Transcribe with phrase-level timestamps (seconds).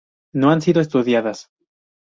[0.33, 1.51] No han sido estudiadas.